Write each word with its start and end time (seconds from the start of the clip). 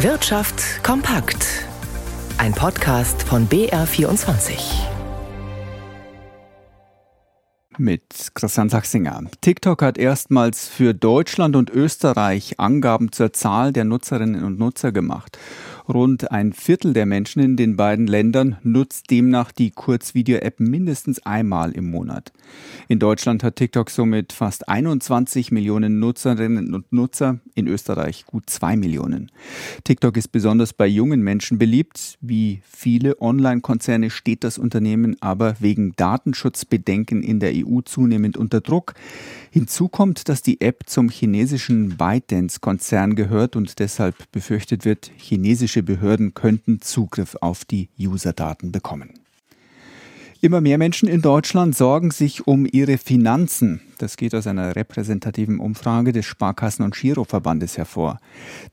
Wirtschaft 0.00 0.84
kompakt. 0.84 1.64
Ein 2.36 2.52
Podcast 2.52 3.22
von 3.22 3.48
BR24. 3.48 4.58
Mit 7.78 8.02
Christian 8.34 8.68
Sachsinger. 8.68 9.22
TikTok 9.40 9.80
hat 9.80 9.96
erstmals 9.96 10.68
für 10.68 10.92
Deutschland 10.92 11.56
und 11.56 11.70
Österreich 11.70 12.60
Angaben 12.60 13.10
zur 13.10 13.32
Zahl 13.32 13.72
der 13.72 13.84
Nutzerinnen 13.86 14.44
und 14.44 14.58
Nutzer 14.58 14.92
gemacht. 14.92 15.38
Rund 15.88 16.32
ein 16.32 16.52
Viertel 16.52 16.92
der 16.92 17.06
Menschen 17.06 17.40
in 17.40 17.56
den 17.56 17.76
beiden 17.76 18.06
Ländern 18.06 18.56
nutzt 18.62 19.10
demnach 19.10 19.52
die 19.52 19.70
Kurzvideo-App 19.70 20.58
mindestens 20.58 21.24
einmal 21.24 21.72
im 21.72 21.90
Monat. 21.90 22.32
In 22.88 22.98
Deutschland 22.98 23.44
hat 23.44 23.56
TikTok 23.56 23.90
somit 23.90 24.32
fast 24.32 24.68
21 24.68 25.52
Millionen 25.52 26.00
Nutzerinnen 26.00 26.74
und 26.74 26.92
Nutzer, 26.92 27.38
in 27.54 27.68
Österreich 27.68 28.26
gut 28.26 28.50
zwei 28.50 28.76
Millionen. 28.76 29.30
TikTok 29.84 30.16
ist 30.16 30.28
besonders 30.28 30.72
bei 30.72 30.86
jungen 30.86 31.22
Menschen 31.22 31.58
beliebt. 31.58 32.18
Wie 32.20 32.60
viele 32.68 33.20
Online-Konzerne 33.20 34.10
steht 34.10 34.44
das 34.44 34.58
Unternehmen 34.58 35.16
aber 35.20 35.56
wegen 35.60 35.94
Datenschutzbedenken 35.96 37.22
in 37.22 37.40
der 37.40 37.52
EU 37.54 37.80
zunehmend 37.80 38.36
unter 38.36 38.60
Druck. 38.60 38.94
Hinzu 39.50 39.88
kommt, 39.88 40.28
dass 40.28 40.42
die 40.42 40.60
App 40.60 40.82
zum 40.86 41.08
chinesischen 41.08 41.96
ByteDance-Konzern 41.96 43.14
gehört 43.14 43.56
und 43.56 43.78
deshalb 43.78 44.30
befürchtet 44.32 44.84
wird, 44.84 45.10
chinesische 45.16 45.75
Behörden 45.82 46.34
könnten 46.34 46.80
Zugriff 46.80 47.36
auf 47.40 47.64
die 47.64 47.88
User-Daten 47.98 48.72
bekommen. 48.72 49.14
Immer 50.42 50.60
mehr 50.60 50.76
Menschen 50.76 51.08
in 51.08 51.22
Deutschland 51.22 51.74
sorgen 51.74 52.10
sich 52.10 52.46
um 52.46 52.68
ihre 52.70 52.98
Finanzen. 52.98 53.80
Das 53.98 54.16
geht 54.16 54.34
aus 54.34 54.46
einer 54.46 54.76
repräsentativen 54.76 55.58
Umfrage 55.58 56.12
des 56.12 56.26
Sparkassen- 56.26 56.84
und 56.84 56.94
Giroverbandes 56.94 57.78
hervor. 57.78 58.20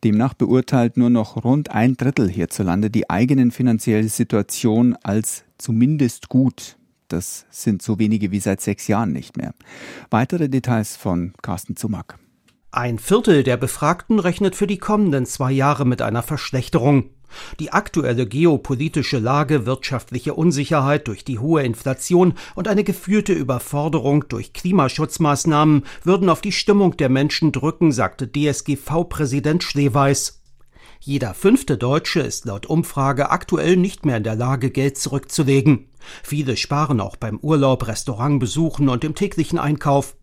Demnach 0.03 0.33
beurteilt 0.33 0.97
nur 0.97 1.09
noch 1.09 1.43
rund 1.43 1.71
ein 1.71 1.95
Drittel 1.95 2.29
hierzulande 2.29 2.89
die 2.89 3.09
eigenen 3.09 3.51
finanzielle 3.51 4.09
Situation 4.09 4.97
als 5.03 5.45
zumindest 5.57 6.27
gut. 6.27 6.77
Das 7.07 7.45
sind 7.49 7.81
so 7.81 7.97
wenige 7.97 8.31
wie 8.31 8.39
seit 8.39 8.59
sechs 8.59 8.87
Jahren 8.87 9.13
nicht 9.13 9.37
mehr. 9.37 9.53
Weitere 10.09 10.49
Details 10.49 10.97
von 10.97 11.33
Carsten 11.41 11.75
Zumack. 11.77 12.19
Ein 12.75 12.97
Viertel 12.97 13.43
der 13.43 13.55
Befragten 13.55 14.17
rechnet 14.17 14.55
für 14.55 14.65
die 14.65 14.79
kommenden 14.79 15.27
zwei 15.27 15.51
Jahre 15.51 15.85
mit 15.85 16.01
einer 16.01 16.23
Verschlechterung. 16.23 17.11
Die 17.59 17.71
aktuelle 17.71 18.25
geopolitische 18.25 19.19
Lage, 19.19 19.67
wirtschaftliche 19.67 20.33
Unsicherheit 20.33 21.07
durch 21.07 21.23
die 21.23 21.37
hohe 21.37 21.61
Inflation 21.61 22.33
und 22.55 22.67
eine 22.67 22.83
geführte 22.83 23.31
Überforderung 23.31 24.27
durch 24.27 24.53
Klimaschutzmaßnahmen 24.53 25.83
würden 26.03 26.29
auf 26.29 26.41
die 26.41 26.51
Stimmung 26.51 26.97
der 26.97 27.09
Menschen 27.09 27.51
drücken, 27.51 27.91
sagte 27.91 28.27
DSGV-Präsident 28.27 29.61
Schleweis. 29.61 30.41
Jeder 30.99 31.35
fünfte 31.35 31.77
Deutsche 31.77 32.21
ist 32.21 32.45
laut 32.45 32.65
Umfrage 32.65 33.29
aktuell 33.29 33.77
nicht 33.77 34.03
mehr 34.03 34.17
in 34.17 34.23
der 34.23 34.35
Lage, 34.35 34.71
Geld 34.71 34.97
zurückzulegen. 34.97 35.89
Viele 36.23 36.57
sparen 36.57 37.01
auch 37.01 37.17
beim 37.17 37.37
Urlaub, 37.37 37.85
Restaurantbesuchen 37.85 38.89
und 38.89 39.03
im 39.03 39.13
täglichen 39.13 39.59
Einkauf. 39.59 40.15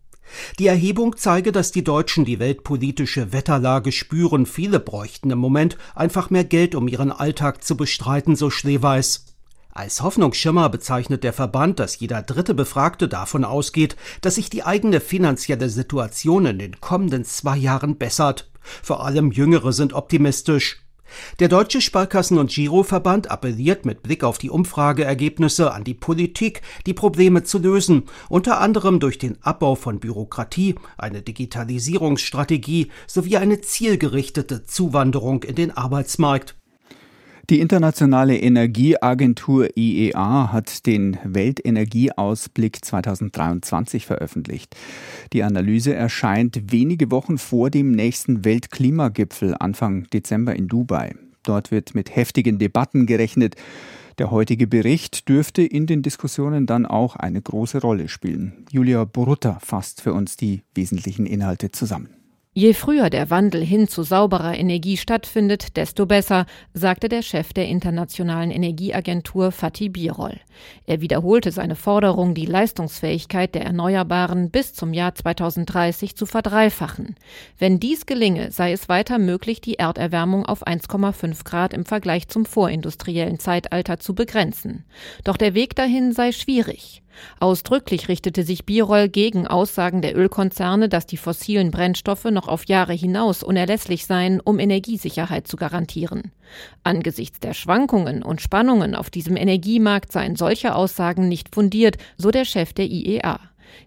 Die 0.59 0.67
Erhebung 0.67 1.17
zeige, 1.17 1.51
dass 1.51 1.71
die 1.71 1.83
Deutschen 1.83 2.25
die 2.25 2.39
weltpolitische 2.39 3.33
Wetterlage 3.33 3.91
spüren. 3.91 4.45
Viele 4.45 4.79
bräuchten 4.79 5.31
im 5.31 5.39
Moment 5.39 5.77
einfach 5.95 6.29
mehr 6.29 6.43
Geld, 6.43 6.75
um 6.75 6.87
ihren 6.87 7.11
Alltag 7.11 7.63
zu 7.63 7.75
bestreiten, 7.75 8.35
so 8.35 8.49
Schleweis. 8.49 9.25
Als 9.73 10.01
Hoffnungsschimmer 10.01 10.69
bezeichnet 10.69 11.23
der 11.23 11.33
Verband, 11.33 11.79
dass 11.79 11.99
jeder 11.99 12.21
dritte 12.21 12.53
Befragte 12.53 13.07
davon 13.07 13.45
ausgeht, 13.45 13.95
dass 14.19 14.35
sich 14.35 14.49
die 14.49 14.63
eigene 14.63 14.99
finanzielle 14.99 15.69
Situation 15.69 16.45
in 16.45 16.59
den 16.59 16.81
kommenden 16.81 17.23
zwei 17.23 17.57
Jahren 17.57 17.97
bessert. 17.97 18.49
Vor 18.61 19.05
allem 19.05 19.31
Jüngere 19.31 19.71
sind 19.71 19.93
optimistisch. 19.93 20.81
Der 21.39 21.47
Deutsche 21.47 21.81
Sparkassen- 21.81 22.37
und 22.37 22.51
Giroverband 22.51 23.29
appelliert 23.29 23.85
mit 23.85 24.03
Blick 24.03 24.23
auf 24.23 24.37
die 24.37 24.49
Umfrageergebnisse 24.49 25.71
an 25.71 25.83
die 25.83 25.93
Politik, 25.93 26.61
die 26.85 26.93
Probleme 26.93 27.43
zu 27.43 27.59
lösen, 27.59 28.03
unter 28.29 28.61
anderem 28.61 28.99
durch 28.99 29.17
den 29.17 29.37
Abbau 29.41 29.75
von 29.75 29.99
Bürokratie, 29.99 30.75
eine 30.97 31.21
Digitalisierungsstrategie 31.21 32.91
sowie 33.07 33.37
eine 33.37 33.61
zielgerichtete 33.61 34.63
Zuwanderung 34.63 35.43
in 35.43 35.55
den 35.55 35.71
Arbeitsmarkt. 35.71 36.55
Die 37.51 37.59
Internationale 37.59 38.37
Energieagentur 38.37 39.75
IEA 39.75 40.53
hat 40.53 40.85
den 40.85 41.17
Weltenergieausblick 41.25 42.85
2023 42.85 44.05
veröffentlicht. 44.05 44.73
Die 45.33 45.43
Analyse 45.43 45.93
erscheint 45.93 46.71
wenige 46.71 47.11
Wochen 47.11 47.37
vor 47.37 47.69
dem 47.69 47.91
nächsten 47.91 48.45
Weltklimagipfel 48.45 49.53
Anfang 49.59 50.07
Dezember 50.13 50.55
in 50.55 50.69
Dubai. 50.69 51.13
Dort 51.43 51.71
wird 51.71 51.93
mit 51.93 52.15
heftigen 52.15 52.57
Debatten 52.57 53.05
gerechnet. 53.05 53.57
Der 54.17 54.31
heutige 54.31 54.65
Bericht 54.65 55.27
dürfte 55.27 55.61
in 55.61 55.87
den 55.87 56.03
Diskussionen 56.03 56.67
dann 56.67 56.85
auch 56.85 57.17
eine 57.17 57.41
große 57.41 57.81
Rolle 57.81 58.07
spielen. 58.07 58.65
Julia 58.71 59.03
Borutta 59.03 59.59
fasst 59.59 59.99
für 59.99 60.13
uns 60.13 60.37
die 60.37 60.61
wesentlichen 60.73 61.25
Inhalte 61.25 61.69
zusammen. 61.69 62.20
Je 62.53 62.73
früher 62.73 63.09
der 63.09 63.29
Wandel 63.29 63.63
hin 63.63 63.87
zu 63.87 64.03
sauberer 64.03 64.57
Energie 64.57 64.97
stattfindet, 64.97 65.77
desto 65.77 66.05
besser, 66.05 66.45
sagte 66.73 67.07
der 67.07 67.21
Chef 67.21 67.53
der 67.53 67.69
Internationalen 67.69 68.51
Energieagentur 68.51 69.53
Fatih 69.53 69.87
Birol. 69.87 70.37
Er 70.85 70.99
wiederholte 70.99 71.53
seine 71.53 71.77
Forderung, 71.77 72.33
die 72.33 72.45
Leistungsfähigkeit 72.45 73.55
der 73.55 73.63
Erneuerbaren 73.63 74.49
bis 74.49 74.73
zum 74.73 74.91
Jahr 74.91 75.15
2030 75.15 76.17
zu 76.17 76.25
verdreifachen. 76.25 77.15
Wenn 77.57 77.79
dies 77.79 78.05
gelinge, 78.05 78.51
sei 78.51 78.73
es 78.73 78.89
weiter 78.89 79.17
möglich, 79.17 79.61
die 79.61 79.79
Erderwärmung 79.79 80.45
auf 80.45 80.67
1,5 80.67 81.45
Grad 81.45 81.73
im 81.73 81.85
Vergleich 81.85 82.27
zum 82.27 82.45
vorindustriellen 82.45 83.39
Zeitalter 83.39 83.97
zu 83.97 84.13
begrenzen. 84.13 84.83
Doch 85.23 85.37
der 85.37 85.53
Weg 85.53 85.77
dahin 85.77 86.11
sei 86.11 86.33
schwierig. 86.33 87.01
Ausdrücklich 87.39 88.07
richtete 88.07 88.43
sich 88.43 88.65
Birol 88.65 89.09
gegen 89.09 89.47
Aussagen 89.47 90.01
der 90.01 90.17
Ölkonzerne, 90.17 90.89
dass 90.89 91.05
die 91.05 91.17
fossilen 91.17 91.71
Brennstoffe 91.71 92.25
noch 92.25 92.47
auf 92.47 92.65
Jahre 92.65 92.93
hinaus 92.93 93.43
unerlässlich 93.43 94.05
seien, 94.05 94.39
um 94.39 94.59
Energiesicherheit 94.59 95.47
zu 95.47 95.57
garantieren. 95.57 96.31
Angesichts 96.83 97.39
der 97.39 97.53
Schwankungen 97.53 98.23
und 98.23 98.41
Spannungen 98.41 98.95
auf 98.95 99.09
diesem 99.09 99.37
Energiemarkt 99.37 100.11
seien 100.11 100.35
solche 100.35 100.75
Aussagen 100.75 101.27
nicht 101.27 101.53
fundiert, 101.53 101.97
so 102.17 102.31
der 102.31 102.45
Chef 102.45 102.73
der 102.73 102.85
IEA. 102.85 103.39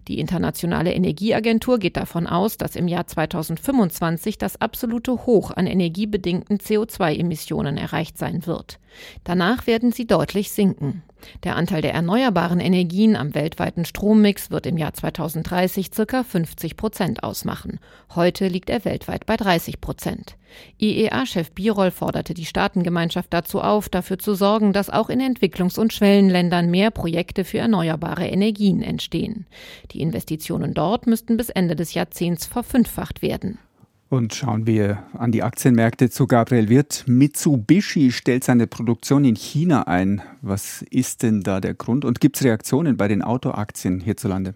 Die 0.07 0.19
Internationale 0.19 0.93
Energieagentur 0.93 1.79
geht 1.79 1.97
davon 1.97 2.27
aus, 2.27 2.57
dass 2.57 2.75
im 2.75 2.87
Jahr 2.87 3.07
2025 3.07 4.37
das 4.37 4.59
absolute 4.61 5.25
Hoch 5.25 5.51
an 5.51 5.67
energiebedingten 5.67 6.57
CO2-Emissionen 6.57 7.77
erreicht 7.77 8.17
sein 8.17 8.45
wird. 8.45 8.79
Danach 9.23 9.67
werden 9.67 9.91
sie 9.91 10.07
deutlich 10.07 10.51
sinken. 10.51 11.03
Der 11.43 11.55
Anteil 11.55 11.81
der 11.81 11.93
erneuerbaren 11.93 12.59
Energien 12.59 13.15
am 13.15 13.35
weltweiten 13.35 13.85
Strommix 13.85 14.51
wird 14.51 14.65
im 14.65 14.77
Jahr 14.77 14.93
2030 14.93 15.91
ca. 15.91 16.23
50 16.23 16.77
Prozent 16.77 17.23
ausmachen. 17.23 17.79
Heute 18.15 18.47
liegt 18.47 18.69
er 18.69 18.85
weltweit 18.85 19.25
bei 19.25 19.37
30 19.37 19.81
Prozent. 19.81 20.37
IEA-Chef 20.79 21.51
Birol 21.51 21.91
forderte 21.91 22.33
die 22.33 22.45
Staatengemeinschaft 22.45 23.33
dazu 23.33 23.61
auf, 23.61 23.89
dafür 23.89 24.19
zu 24.19 24.35
sorgen, 24.35 24.73
dass 24.73 24.89
auch 24.89 25.09
in 25.09 25.19
Entwicklungs- 25.19 25.79
und 25.79 25.93
Schwellenländern 25.93 26.69
mehr 26.69 26.91
Projekte 26.91 27.43
für 27.43 27.59
erneuerbare 27.59 28.27
Energien 28.27 28.81
entstehen. 28.81 29.45
Die 29.91 30.01
Investitionen 30.01 30.73
dort 30.73 31.07
müssten 31.07 31.37
bis 31.37 31.49
Ende 31.49 31.75
des 31.75 31.93
Jahrzehnts 31.93 32.45
verfünffacht 32.45 33.21
werden. 33.21 33.59
Und 34.07 34.35
schauen 34.35 34.67
wir 34.67 35.03
an 35.13 35.31
die 35.31 35.41
Aktienmärkte 35.41 36.09
zu 36.09 36.27
Gabriel 36.27 36.69
Wirth. 36.69 37.05
Mitsubishi 37.07 38.11
stellt 38.11 38.43
seine 38.43 38.67
Produktion 38.67 39.25
in 39.25 39.35
China 39.35 39.87
ein. 39.87 40.21
Was 40.41 40.83
ist 40.83 41.23
denn 41.23 41.41
da 41.41 41.59
der 41.59 41.73
Grund? 41.73 42.05
Und 42.05 42.19
gibt 42.19 42.37
es 42.37 42.43
Reaktionen 42.43 42.97
bei 42.97 43.07
den 43.07 43.23
Autoaktien 43.23 43.99
hierzulande? 43.99 44.53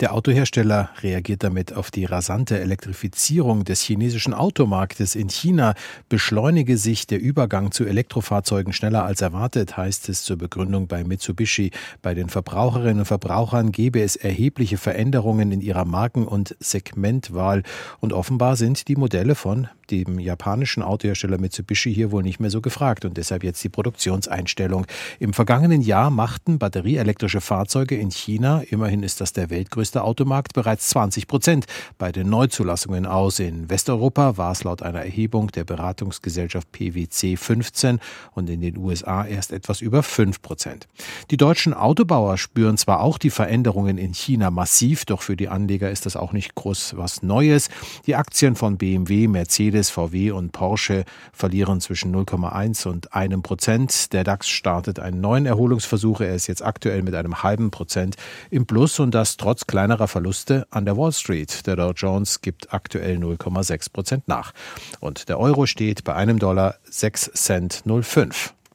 Der 0.00 0.12
Autohersteller 0.12 0.90
reagiert 1.02 1.42
damit 1.42 1.72
auf 1.72 1.90
die 1.90 2.04
rasante 2.04 2.58
Elektrifizierung 2.60 3.64
des 3.64 3.80
chinesischen 3.80 4.34
Automarktes 4.34 5.14
in 5.14 5.28
China. 5.28 5.74
Beschleunige 6.08 6.76
sich 6.76 7.06
der 7.06 7.20
Übergang 7.20 7.72
zu 7.72 7.84
Elektrofahrzeugen 7.84 8.72
schneller 8.72 9.04
als 9.04 9.20
erwartet, 9.20 9.76
heißt 9.76 10.08
es 10.08 10.22
zur 10.22 10.36
Begründung 10.36 10.86
bei 10.86 11.04
Mitsubishi. 11.04 11.70
Bei 12.02 12.14
den 12.14 12.28
Verbraucherinnen 12.28 13.00
und 13.00 13.06
Verbrauchern 13.06 13.72
gebe 13.72 14.02
es 14.02 14.16
erhebliche 14.16 14.78
Veränderungen 14.78 15.52
in 15.52 15.60
ihrer 15.60 15.84
Marken- 15.84 16.26
und 16.26 16.56
Segmentwahl. 16.60 17.62
Und 18.00 18.12
offenbar 18.12 18.56
sind 18.56 18.88
die 18.88 18.96
Modelle 18.96 19.34
von 19.34 19.68
dem 19.90 20.18
japanischen 20.18 20.82
Autohersteller 20.82 21.38
Mitsubishi 21.38 21.94
hier 21.94 22.10
wohl 22.10 22.22
nicht 22.22 22.40
mehr 22.40 22.50
so 22.50 22.60
gefragt 22.60 23.04
und 23.04 23.16
deshalb 23.16 23.44
jetzt 23.44 23.62
die 23.62 23.68
Produktionseinstellung. 23.68 24.86
Im 25.18 25.32
vergangenen 25.32 25.80
Jahr 25.80 26.10
machten 26.10 26.58
batterieelektrische 26.58 27.40
Fahrzeuge 27.40 27.96
in 27.96 28.10
China, 28.10 28.62
immerhin 28.68 29.02
ist 29.02 29.20
das 29.20 29.32
der 29.32 29.50
weltgrößte 29.66 30.04
Automarkt, 30.04 30.52
bereits 30.52 30.88
20 30.90 31.26
Prozent 31.26 31.66
bei 31.98 32.12
den 32.12 32.30
Neuzulassungen 32.30 33.04
aus. 33.04 33.40
In 33.40 33.68
Westeuropa 33.68 34.36
war 34.36 34.52
es 34.52 34.62
laut 34.62 34.82
einer 34.82 35.00
Erhebung 35.00 35.48
der 35.48 35.64
Beratungsgesellschaft 35.64 36.70
PwC 36.70 37.36
15 37.36 37.98
und 38.32 38.48
in 38.48 38.60
den 38.60 38.76
USA 38.76 39.26
erst 39.26 39.52
etwas 39.52 39.80
über 39.80 40.04
5 40.04 40.40
Prozent. 40.40 40.86
Die 41.32 41.36
deutschen 41.36 41.74
Autobauer 41.74 42.38
spüren 42.38 42.78
zwar 42.78 43.00
auch 43.00 43.18
die 43.18 43.30
Veränderungen 43.30 43.98
in 43.98 44.14
China 44.14 44.52
massiv, 44.52 45.04
doch 45.04 45.22
für 45.22 45.36
die 45.36 45.48
Anleger 45.48 45.90
ist 45.90 46.06
das 46.06 46.14
auch 46.14 46.32
nicht 46.32 46.54
groß 46.54 46.94
was 46.96 47.24
Neues. 47.24 47.68
Die 48.06 48.14
Aktien 48.14 48.54
von 48.54 48.78
BMW, 48.78 49.26
Mercedes, 49.26 49.90
VW 49.90 50.30
und 50.30 50.52
Porsche 50.52 51.04
verlieren 51.32 51.80
zwischen 51.80 52.14
0,1 52.14 52.86
und 52.86 53.14
einem 53.14 53.42
Prozent. 53.42 54.12
Der 54.12 54.22
DAX 54.22 54.48
startet 54.48 55.00
einen 55.00 55.20
neuen 55.20 55.44
Erholungsversuch. 55.44 56.20
Er 56.20 56.36
ist 56.36 56.46
jetzt 56.46 56.64
aktuell 56.64 57.02
mit 57.02 57.14
einem 57.16 57.42
halben 57.42 57.72
Prozent 57.72 58.14
im 58.50 58.66
Plus 58.66 59.00
und 59.00 59.12
das 59.12 59.36
trotz 59.56 59.66
kleinerer 59.66 60.06
Verluste 60.06 60.66
an 60.70 60.84
der 60.84 60.98
Wall 60.98 61.12
Street. 61.12 61.66
Der 61.66 61.76
Dow 61.76 61.92
Jones 61.92 62.42
gibt 62.42 62.74
aktuell 62.74 63.16
0,6 63.16 63.90
Prozent 63.90 64.28
nach. 64.28 64.52
Und 65.00 65.30
der 65.30 65.40
Euro 65.40 65.64
steht 65.64 66.04
bei 66.04 66.14
einem 66.14 66.38
Dollar 66.38 66.74
6 66.90 67.30
Cent 67.32 67.82
05. 67.86 68.55